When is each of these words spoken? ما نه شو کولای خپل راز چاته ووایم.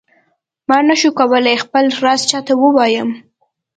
ما 0.67 0.77
نه 0.87 0.95
شو 1.01 1.09
کولای 1.19 1.57
خپل 1.63 1.85
راز 2.03 2.21
چاته 2.29 2.53
ووایم. 2.57 3.09